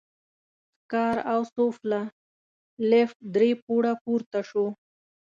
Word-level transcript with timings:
ښکار 0.79 1.17
او 1.33 1.41
سوفله، 1.55 2.01
لېفټ 2.89 3.17
درې 3.35 3.51
پوړه 3.63 3.93
پورته 4.03 4.39
شو. 4.49 4.65